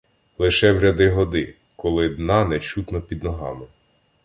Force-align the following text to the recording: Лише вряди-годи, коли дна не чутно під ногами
Лише 0.37 0.71
вряди-годи, 0.71 1.53
коли 1.75 2.09
дна 2.09 2.45
не 2.45 2.59
чутно 2.59 3.01
під 3.01 3.23
ногами 3.23 3.65